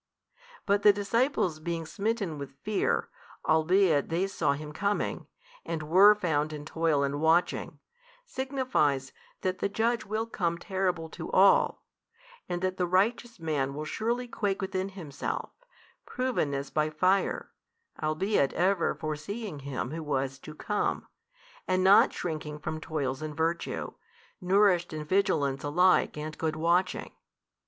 [0.65, 3.09] But the |341 disciples being smitten with fear,
[3.47, 5.27] albeit they saw Him coming,
[5.63, 7.77] and were found in toil and watching,
[8.25, 11.83] signifies that the Judge will come terrible to all,
[12.49, 15.51] and that the righteous man will surely quake within himself,
[16.07, 17.51] proven as by fire,
[18.01, 21.05] albeit ever foreseeing Him Who was to come,
[21.67, 23.91] and not shrinking from toils in virtue,
[24.41, 27.11] nourished in vigilance alike and good watching.